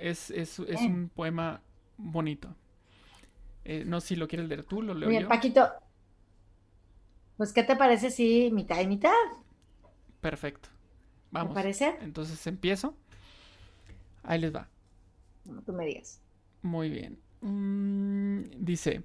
[0.00, 1.60] es, es, es un poema
[1.98, 2.56] bonito.
[3.62, 5.68] Eh, no sé si lo quieres leer tú, lo leo Bien, Paquito,
[7.36, 9.12] pues, ¿qué te parece si mitad y mitad?
[10.22, 10.70] Perfecto.
[11.30, 11.52] Vamos.
[11.52, 11.94] ¿Te parece?
[12.00, 12.96] Entonces empiezo.
[14.22, 14.66] Ahí les va.
[15.44, 16.22] No, tú me digas.
[16.62, 17.18] Muy bien.
[17.42, 19.04] Mm, dice,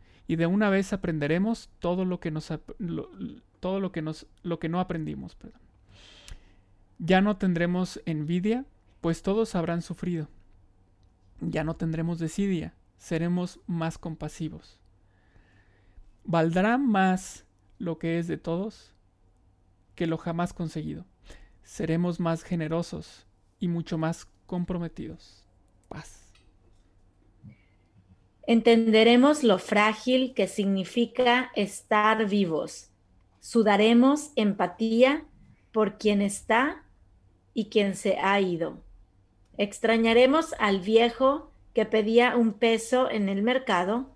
[0.31, 2.53] y de una vez aprenderemos todo lo que nos
[3.59, 5.35] todo lo que nos lo que no aprendimos,
[6.99, 8.63] Ya no tendremos envidia,
[9.01, 10.29] pues todos habrán sufrido.
[11.41, 14.79] Ya no tendremos desidia, seremos más compasivos.
[16.23, 17.43] Valdrá más
[17.77, 18.95] lo que es de todos
[19.95, 21.03] que lo jamás conseguido.
[21.61, 23.27] Seremos más generosos
[23.59, 25.43] y mucho más comprometidos.
[25.89, 26.20] Paz.
[28.47, 32.89] Entenderemos lo frágil que significa estar vivos.
[33.39, 35.25] Sudaremos empatía
[35.71, 36.83] por quien está
[37.53, 38.83] y quien se ha ido.
[39.57, 44.09] Extrañaremos al viejo que pedía un peso en el mercado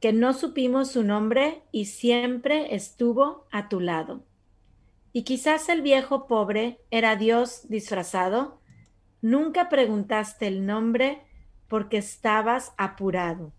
[0.00, 4.22] que no supimos su nombre y siempre estuvo a tu lado.
[5.14, 8.60] Y quizás el viejo pobre era Dios disfrazado.
[9.22, 11.22] Nunca preguntaste el nombre
[11.68, 13.52] porque estabas apurado.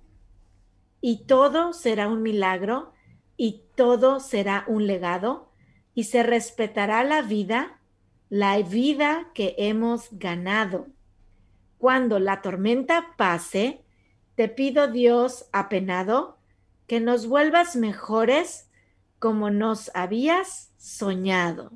[1.01, 2.93] Y todo será un milagro
[3.38, 5.51] y todo será un legado
[5.93, 7.80] y se respetará la vida,
[8.30, 10.88] la vida que hemos ganado.
[11.78, 13.84] Cuando la tormenta pase,
[14.36, 16.38] te pido Dios apenado
[16.88, 18.70] que nos vuelvas mejores
[19.20, 21.72] como nos habías soñado.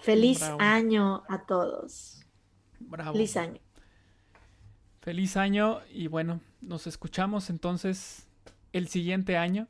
[0.00, 2.26] Feliz año a todos.
[3.12, 3.61] Feliz año.
[5.02, 8.28] Feliz año y bueno, nos escuchamos entonces
[8.72, 9.66] el siguiente año.